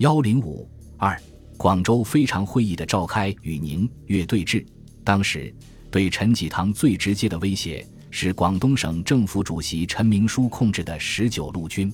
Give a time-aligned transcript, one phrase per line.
[0.00, 1.14] 幺零五二，
[1.58, 4.64] 广州非常会议的召开与宁粤对峙。
[5.04, 5.54] 当时
[5.90, 11.92] 对陈济棠最直接的威胁是广东省政府主席陈明书控制的十九路军。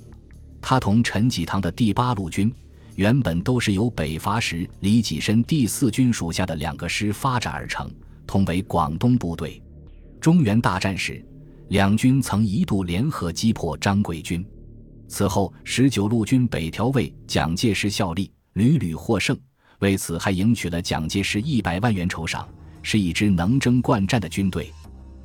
[0.60, 2.54] 他同陈济棠的第八路军
[2.94, 7.90] 原本都是由北伐时李济深第四军属下的两个师发展而成，
[8.24, 9.60] 同为广东部队。
[10.20, 11.20] 中原大战时，
[11.70, 14.46] 两军曾一度联合击破张贵军。
[15.08, 19.38] 此后，十九路军北条为蒋介石效力，屡屡获胜，
[19.78, 22.46] 为此还迎娶了蒋介石一百万元酬赏，
[22.82, 24.72] 是一支能征惯战的军队。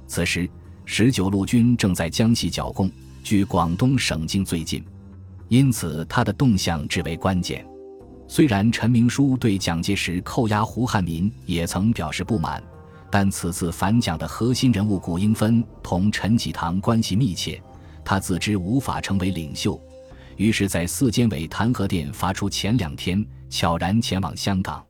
[0.07, 0.49] 此时，
[0.85, 2.91] 十九路军正在江西剿共，
[3.23, 4.84] 距广东省境最近，
[5.48, 7.66] 因此他的动向至为关键。
[8.27, 12.63] 虽然陈明书对蒋介石扣押胡汉民也曾表示不满，
[13.09, 17.62] 但此次反蒋的核心人物谷应芬同陈济棠关系密切。
[18.04, 19.82] 他自知无法成为领袖，
[20.38, 24.84] 于是，在四监委弹劾电发出前两天，悄然前往香港。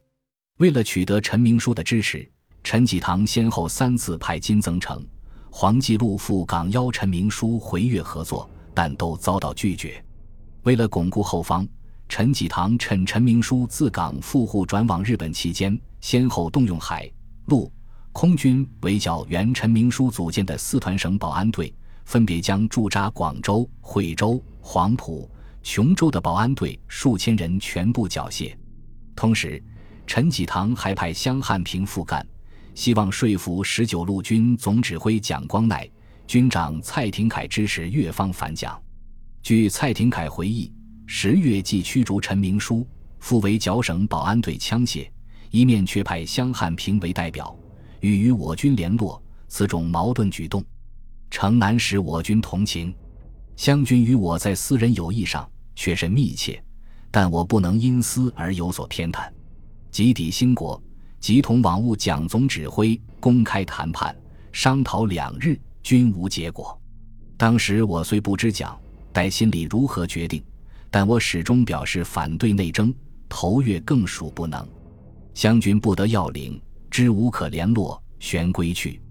[0.58, 2.30] 为了取得陈明书的支持，
[2.64, 5.04] 陈济棠先后三次派金增成、
[5.50, 10.04] 黄继禄赴港邀陈明书回粤合作，但都遭到拒绝。
[10.64, 11.68] 为了巩固后方，
[12.08, 17.12] 陈济棠趁陈明书自港赴沪转往日本期间，先后动用海
[17.48, 17.72] 陆
[18.12, 21.74] 空军围剿原陈明书组建的四团省保安队。
[22.12, 25.32] 分别将驻扎广州、惠州、黄埔、
[25.64, 28.54] 琼州的保安队数千人全部缴械。
[29.16, 29.64] 同时，
[30.06, 32.28] 陈济棠还派湘汉平复干，
[32.76, 35.90] 希望说服十九路军总指挥蒋光鼐、
[36.28, 38.78] 军长蔡廷锴支持粤方反蒋。
[39.42, 40.70] 据蔡廷锴回忆，
[41.06, 42.86] 十月即驱逐陈明书，
[43.20, 45.10] 复为剿省保安队枪械，
[45.50, 47.58] 一面却派湘汉平为代表，
[48.02, 49.24] 欲与我军联络。
[49.48, 50.62] 此种矛盾举动。
[51.32, 52.94] 城南使我军同情，
[53.56, 56.62] 湘军与我在私人友谊上却甚密切，
[57.10, 59.28] 但我不能因私而有所偏袒。
[59.90, 60.80] 即抵兴国，
[61.22, 64.14] 即同往务蒋总指挥公开谈判，
[64.52, 66.80] 商讨两日，均无结果。
[67.38, 68.78] 当时我虽不知蒋
[69.14, 70.44] 待心里如何决定，
[70.92, 72.94] 但我始终表示反对内争，
[73.30, 74.68] 投越更属不能。
[75.34, 79.02] 湘军不得要领，知无可联络，旋归去。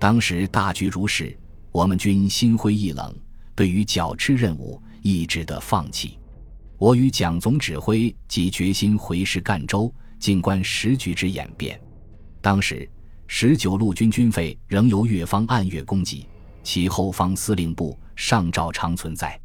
[0.00, 1.34] 当时大局如是。
[1.72, 3.14] 我们军心灰意冷，
[3.54, 6.18] 对于剿赤任务亦只得放弃。
[6.78, 11.80] 我与蒋总指挥即决心回师赣州，静观时局之演变。
[12.40, 12.88] 当时
[13.26, 16.26] 十九路军军费仍由越方按月供给，
[16.64, 19.38] 其后方司令部尚照常存在。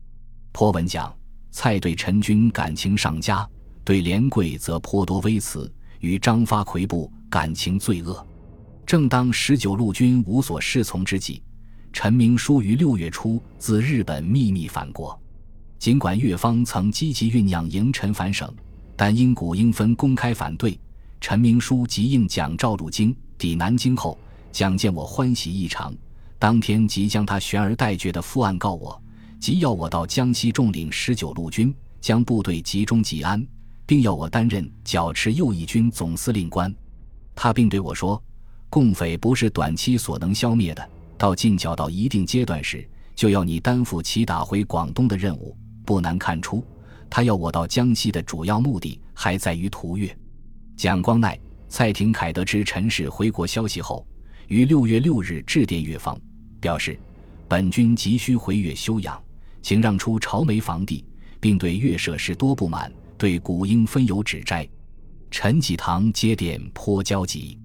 [0.52, 1.16] 颇闻讲，
[1.52, 3.48] 蔡对陈军感情尚佳，
[3.84, 8.26] 对连贵则颇多微词，与张发奎部感情最恶。
[8.86, 11.44] 正当十九路军无所适从之际。
[11.96, 15.18] 陈明书于六月初自日本秘密返国，
[15.80, 18.54] 尽管越方曾积极酝酿迎陈返省，
[18.98, 20.78] 但因谷应芬公开反对，
[21.22, 23.16] 陈明书即应蒋召入京。
[23.38, 24.18] 抵南京后，
[24.52, 25.96] 蒋见我欢喜异常，
[26.38, 29.02] 当天即将他悬而待决的复案告我，
[29.40, 33.42] 即要我到江西重领十九路军，将部队集中吉安，
[33.86, 36.76] 并要我担任剿持右翼军总司令官。
[37.34, 38.22] 他并对我说
[38.70, 40.86] ：“共匪不是短期所能消灭的。”
[41.18, 45.56] 到进剿到一定阶段时，就要你担负起打回广东的任务。
[45.86, 46.64] 不难看出，
[47.10, 50.16] 他要我到江西的主要目的还在于图越。
[50.76, 51.40] 蒋光鼐、
[51.70, 54.06] 蔡廷锴得知陈氏回国消息后，
[54.48, 56.20] 于六月六日致电越方，
[56.60, 57.00] 表示
[57.48, 59.22] 本军急需回越休养，
[59.62, 61.06] 请让出朝梅房地，
[61.40, 64.68] 并对越设施多不满，对古英分有指摘。
[65.32, 67.60] 陈济棠接电颇焦急。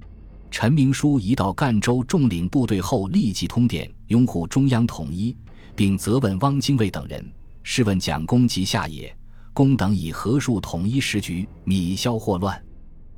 [0.50, 5.34] 陈明书一到赣州重领部队后，立即通电拥护中央统一，
[5.76, 7.24] 并责问汪精卫等人
[7.62, 9.16] ：“试问蒋公及下野，
[9.52, 12.60] 公等以何数统一时局，米消祸乱？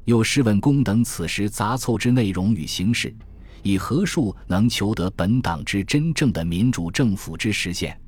[0.04, 3.14] 又试问公等此时杂凑之内容与形式，
[3.62, 7.98] 以何数能求得本党之真正的民主政府之实现？”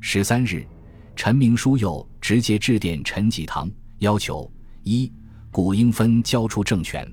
[0.00, 0.66] 十三日，
[1.14, 3.70] 陈明书又直接致电陈济棠，
[4.00, 4.50] 要求：
[4.82, 5.10] 一、
[5.52, 7.06] 古应芬交出政权；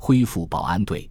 [0.00, 1.10] 恢复保安队，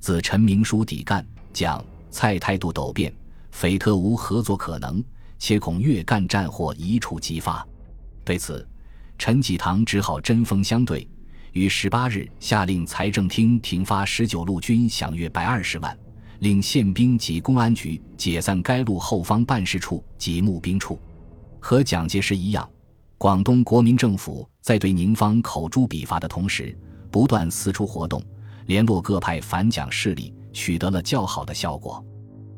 [0.00, 3.14] 自陈明书抵赣，蒋蔡态度陡变，
[3.50, 5.04] 匪特无合作可能，
[5.38, 7.64] 且恐粤赣战祸一触即发。
[8.24, 8.66] 对此，
[9.18, 11.06] 陈济棠只好针锋相对，
[11.52, 15.96] 于十八日下令财政厅停发十九路军饷约百二十万，
[16.38, 20.98] 令宪兵及公安局解散该路后方办事处及募兵处。
[21.60, 22.68] 和蒋介石一样，
[23.18, 26.76] 广东国民政府在对宁方口诛笔伐的同时。
[27.12, 28.20] 不断四处活动，
[28.66, 32.02] 联络各派反蒋势力，取得了较好的效果。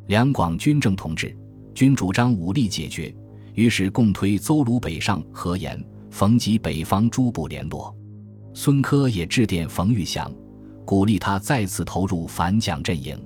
[0.07, 1.37] 两广军政同志
[1.75, 3.15] 均主张武力解决，
[3.55, 7.95] 于是共推邹鲁北上和言，冯及北方诸部联络。
[8.55, 10.33] 孙科也致电冯玉祥，
[10.85, 13.21] 鼓励他再次投入反蒋阵营。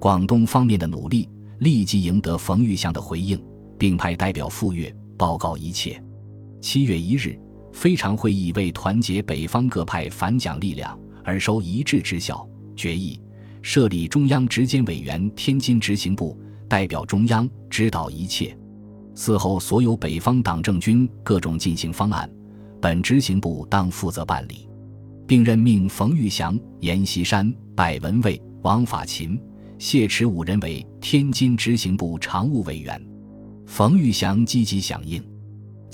[0.00, 1.28] 广东方面的努力
[1.58, 3.38] 立即赢得冯玉祥的回应，
[3.78, 6.02] 并派代表赴粤报告一切。
[6.60, 7.38] 七月一日，
[7.74, 13.20] 非常会议为团结北方各派反蒋力量而收一致之效，决议
[13.62, 16.38] 设立中央执监委员天津执行部，
[16.68, 18.56] 代表中央指导一切。
[19.12, 22.30] 此后所有北方党政军各种进行方案。
[22.80, 24.68] 本执行部当负责办理，
[25.26, 29.40] 并任命冯玉祥、阎锡山、柏文蔚、王法勤、
[29.78, 33.04] 谢池五人为天津执行部常务委员。
[33.66, 35.22] 冯玉祥积极响应，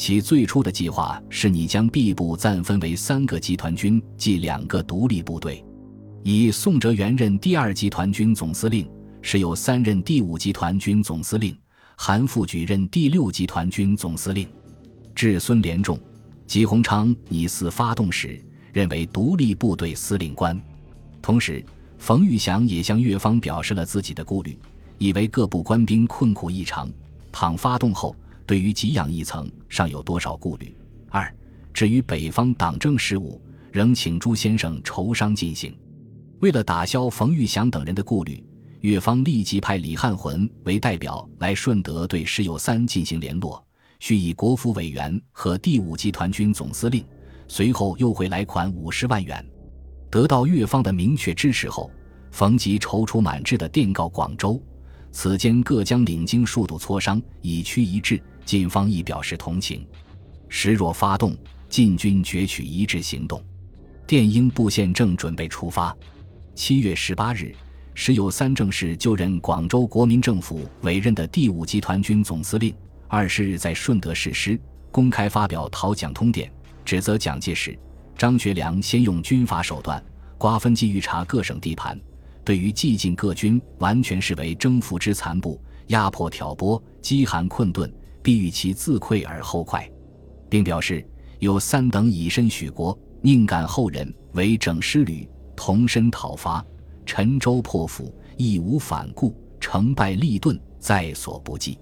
[0.00, 5.62] 其最初的计划是你将 B 部暂分为三个集团军即两个独立部队，
[6.22, 11.54] 以宋哲元任第二集团军总司令，是由三任第五集团军总司令，
[11.96, 14.48] 韩复榘任第六集团军总司令，
[15.14, 16.00] 至孙连仲。
[16.46, 18.42] 吉鸿昌拟似发动时，
[18.72, 20.58] 认为独立部队司令官。
[21.20, 21.62] 同时，
[21.98, 24.58] 冯玉祥也向越方表示了自己的顾虑，
[24.96, 26.90] 以为各部官兵困苦异常，
[27.30, 28.16] 倘发动后，
[28.50, 30.76] 对于给养一层尚有多少顾虑。
[31.08, 31.32] 二，
[31.72, 35.72] 至于北方党政事务，仍请朱先生筹商进行。
[36.40, 38.44] 为了打消冯玉祥等人的顾虑，
[38.80, 43.64] 越方立即派李汉魂为代表来顺德对石友三进行联络。
[44.00, 47.04] 需以国府委员和第五集团军总司令，
[47.46, 49.48] 随后又会来款五十万元。
[50.10, 51.88] 得到越方的明确支持后，
[52.32, 54.60] 冯吉踌躇满志地电告广州，
[55.12, 58.20] 此间各将领经数度磋商，以趋一致。
[58.50, 59.86] 晋方亦表示同情。
[60.48, 61.36] 时若发动，
[61.68, 63.40] 晋军决取一致行动。
[64.08, 65.96] 电英布县正准备出发。
[66.56, 67.54] 七月十八日，
[67.94, 72.74] 时有三正式就任广州国民政府委任的第五集团军总司令。
[73.06, 74.60] 二十日在顺德市师
[74.90, 76.50] 公开发表讨蒋通电，
[76.84, 77.78] 指责蒋介石、
[78.18, 80.04] 张学良先用军阀手段
[80.36, 81.96] 瓜分冀豫察各省地盘，
[82.44, 87.88] 对于寂静各军完全视为征服之残部，压迫挑拨，饥寒困顿，
[88.22, 89.90] 必欲其自溃而后快，
[90.48, 91.06] 并表示
[91.38, 96.64] 有三等以身许国，宁感后人为整师旅，同身讨伐，
[97.04, 101.78] 陈州破釜，义无反顾，成败利钝，在所不计。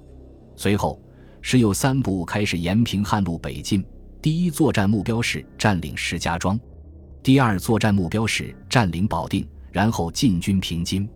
[0.56, 1.00] 随后。
[1.40, 3.82] 时有三部开始沿平汉路北进，
[4.20, 6.58] 第一作战目标是占领石家庄，
[7.23, 11.08] 第二作战目标是占领保定，然后进军平津。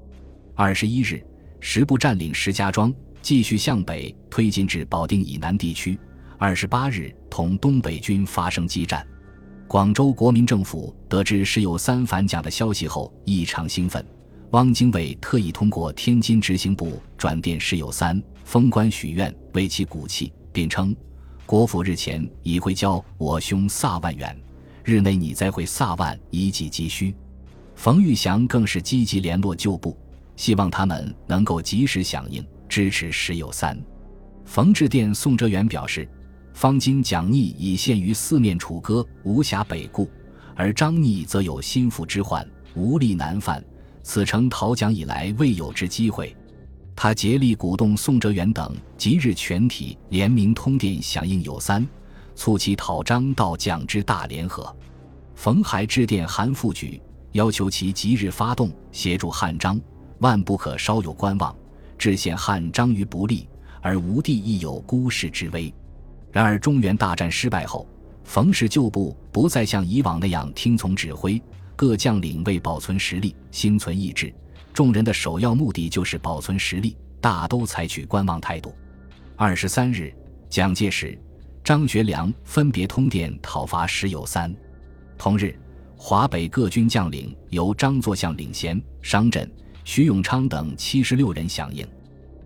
[0.55, 1.23] 二十一日，
[1.59, 5.99] 十部占领石家庄，继续向北推进至保定以南地区。
[6.37, 9.07] 二十八日，同东北军发生激战。
[9.69, 14.05] 广州国民政府得知时有三反蒋的消息后，异常兴奋。
[14.51, 18.23] 汪精卫特意通过天津执行部转电石友三。
[18.45, 20.95] 封官许愿，为其鼓气，并称
[21.47, 24.37] 国府日前已会交我兄萨万元，
[24.85, 27.15] 日内你再会萨万以济急需。
[27.77, 29.97] 冯玉祥更是积极联络旧部，
[30.37, 33.79] 希望他们能够及时响应支持石友三。
[34.47, 36.09] 冯致电宋哲元表示，
[36.55, 40.11] 方今蒋逆已陷于四面楚歌，无暇北顾，
[40.57, 43.63] 而张逆则有心腹之患，无力难犯，
[44.03, 46.35] 此诚讨蒋以来未有之机会。
[46.97, 51.87] 他竭力鼓动宋哲元等即日全体联名通电响应有三，
[52.35, 54.75] 促其讨张道蒋之大联合。
[55.35, 56.99] 冯还致电韩复榘，
[57.33, 59.79] 要求其即日发动协助汉张，
[60.21, 61.55] 万不可稍有观望，
[62.03, 63.49] 致陷汉张于不利，
[63.81, 65.73] 而吴地亦有孤世之危。
[66.33, 67.87] 然而中原大战失败后，
[68.25, 71.41] 冯氏旧部不再像以往那样听从指挥，
[71.77, 74.35] 各将领为保存实力，心存意志。
[74.75, 78.75] 众人的首要目的就是保存实力，大都采取观望态度。
[79.37, 80.13] 二十三日，
[80.49, 81.17] 蒋介石、
[81.63, 84.53] 张学良分别通电讨伐石友三。
[85.17, 85.57] 同日，
[85.97, 89.49] 华北各军将领由张作相领衔，商震、
[89.85, 91.87] 徐永昌等七十六人响应。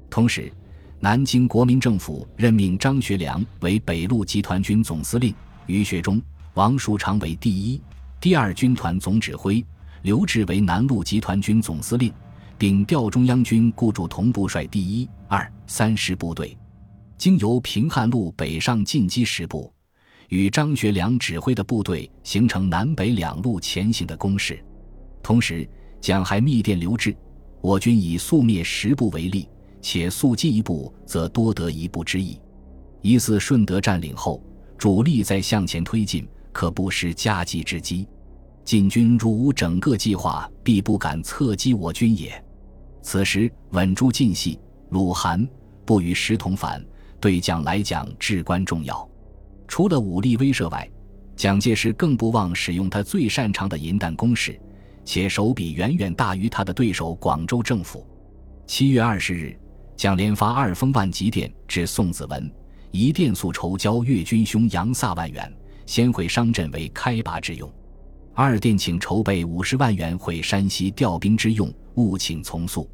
[0.08, 0.52] 同时，
[1.00, 5.34] 南京国民政府任命张学良为北路集团军总司令，
[5.66, 6.20] 于学忠、
[6.54, 7.80] 王树常为第一、
[8.20, 9.64] 第二军团总指挥。
[10.02, 12.12] 刘峙为南路集团军总司令，
[12.56, 16.56] 并调中央军顾祝同部率第一、二、三师部队，
[17.18, 19.72] 经由平汉路北上进击十部，
[20.28, 24.62] 与张学良指挥的部队形成南北两路前行的攻势。
[25.24, 25.68] 同时，
[26.00, 27.16] 蒋还密电刘峙
[27.60, 29.48] ：“我军以速灭十部为例，
[29.80, 32.40] 且速进一步，则多得一步之意。
[33.02, 34.42] 一次顺德占领后，
[34.76, 38.06] 主力再向前推进，可不失佳计之机。”
[38.64, 42.44] 晋军如无整个计划，必不敢侧击我军也。
[43.00, 44.58] 此时稳住晋系，
[44.90, 45.48] 鲁韩
[45.84, 46.84] 不与石同反，
[47.20, 49.08] 对蒋来讲至关重要。
[49.68, 50.90] 除了武力威慑外，
[51.36, 54.60] 蒋介石更不忘使用他最擅长的银弹攻势，
[55.06, 58.04] 且手笔远远大于他的对手广州政府。
[58.66, 59.56] 七月二十日，
[59.96, 62.52] 蒋连发二封万急电至宋子文，
[62.90, 65.50] 一电速筹交粤军兄杨萨万元，
[65.86, 67.70] 先会商镇为开拔之用；
[68.34, 72.90] 二电请筹备五十万元回山西调兵之用，务请从速。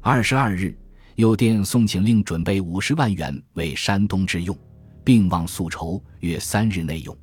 [0.00, 0.78] 二十二日，
[1.16, 4.56] 又电宋请令准备五十万元为山东之用，
[5.02, 7.14] 并望速筹，约三日内用。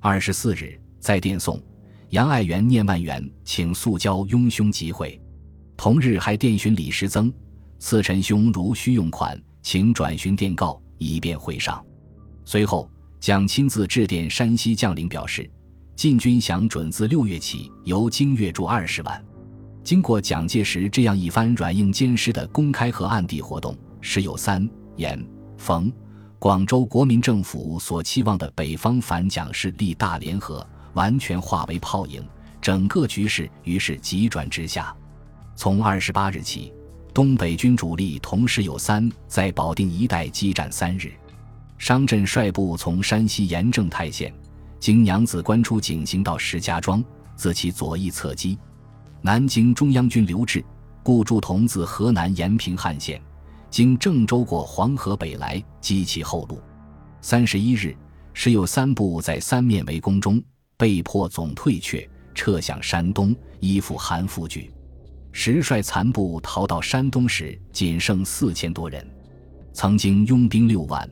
[0.00, 1.62] 二十四日，再电送
[2.10, 5.20] 杨爱元念万元，请速交拥兄集会。
[5.76, 7.30] 同日还电询李时增，
[7.78, 11.84] 赐臣兄如需用款，请转询电告，以便会上。
[12.46, 15.48] 随后，蒋亲自致电山西将领，表示
[15.96, 19.22] 晋军饷准自六月起由京月铸二十万。
[19.84, 25.22] 经过蒋介石这样一番软硬兼施的公开和暗地活动，时有三严
[25.58, 25.92] 冯。
[26.38, 30.66] 广州国民政府所期望的北方反蒋势力大联合，
[30.98, 32.20] 完全化为泡影，
[32.60, 34.92] 整个局势于是急转直下。
[35.54, 36.72] 从二十八日起，
[37.14, 41.12] 东北军主力同时有三在保定一带激战三日。
[41.78, 44.34] 商震率部从山西盐政太县
[44.80, 47.02] 经娘子关出井行到石家庄，
[47.36, 48.58] 自其左翼侧击。
[49.22, 50.64] 南京中央军刘峙、
[51.04, 53.22] 顾祝同自河南延平汉县。
[53.70, 56.60] 经郑州过黄河北来，击其后路。
[57.20, 57.96] 三十一日，
[58.32, 60.42] 时有三部在三面围攻中
[60.78, 64.70] 被迫总退却，撤向山东，依附韩复榘。
[65.32, 69.04] 时率残部逃到山东时，仅剩四千多人。
[69.72, 71.08] 曾经拥兵六万，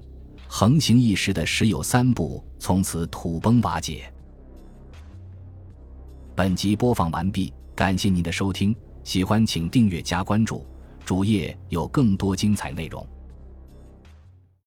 [0.46, 4.12] 横行一时的时有三部，从此土崩瓦解。
[6.36, 10.64] 本集播放完毕，感谢您的收听，喜欢请订阅加关注。
[11.04, 13.04] 主页有更多精彩内容。